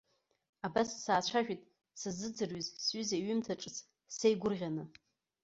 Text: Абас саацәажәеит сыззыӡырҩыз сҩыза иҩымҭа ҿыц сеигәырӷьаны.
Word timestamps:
Абас 0.65 0.89
саацәажәеит 1.03 1.61
сыззыӡырҩыз 1.99 2.67
сҩыза 2.83 3.15
иҩымҭа 3.17 3.59
ҿыц 3.61 3.75
сеигәырӷьаны. 4.15 4.83